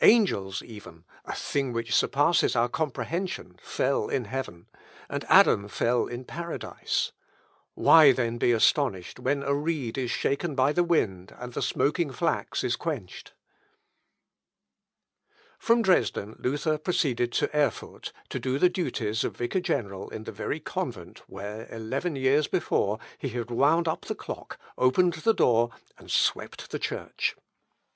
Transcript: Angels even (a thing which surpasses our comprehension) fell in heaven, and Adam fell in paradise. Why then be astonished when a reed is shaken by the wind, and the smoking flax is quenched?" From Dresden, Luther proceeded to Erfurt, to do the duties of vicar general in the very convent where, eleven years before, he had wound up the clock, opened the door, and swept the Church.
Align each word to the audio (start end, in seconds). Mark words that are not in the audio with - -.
Angels 0.00 0.60
even 0.64 1.04
(a 1.24 1.36
thing 1.36 1.72
which 1.72 1.94
surpasses 1.94 2.56
our 2.56 2.68
comprehension) 2.68 3.60
fell 3.62 4.08
in 4.08 4.24
heaven, 4.24 4.66
and 5.08 5.22
Adam 5.28 5.68
fell 5.68 6.08
in 6.08 6.24
paradise. 6.24 7.12
Why 7.74 8.10
then 8.10 8.38
be 8.38 8.50
astonished 8.50 9.20
when 9.20 9.44
a 9.44 9.54
reed 9.54 9.96
is 9.96 10.10
shaken 10.10 10.56
by 10.56 10.72
the 10.72 10.82
wind, 10.82 11.32
and 11.38 11.52
the 11.52 11.62
smoking 11.62 12.10
flax 12.10 12.64
is 12.64 12.74
quenched?" 12.74 13.34
From 15.60 15.80
Dresden, 15.80 16.34
Luther 16.40 16.76
proceeded 16.76 17.30
to 17.34 17.56
Erfurt, 17.56 18.12
to 18.30 18.40
do 18.40 18.58
the 18.58 18.68
duties 18.68 19.22
of 19.22 19.36
vicar 19.36 19.60
general 19.60 20.08
in 20.10 20.24
the 20.24 20.32
very 20.32 20.58
convent 20.58 21.20
where, 21.28 21.68
eleven 21.72 22.16
years 22.16 22.48
before, 22.48 22.98
he 23.16 23.28
had 23.28 23.52
wound 23.52 23.86
up 23.86 24.06
the 24.06 24.16
clock, 24.16 24.58
opened 24.76 25.12
the 25.12 25.32
door, 25.32 25.70
and 25.98 26.10
swept 26.10 26.72
the 26.72 26.80
Church. 26.80 27.36